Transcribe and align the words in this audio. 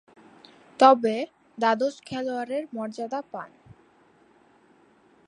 তবে, 0.79 1.15
দ্বাদশ 1.57 1.95
খেলোয়াড়ের 2.05 2.63
মর্যাদা 2.73 3.19
পান। 3.31 3.49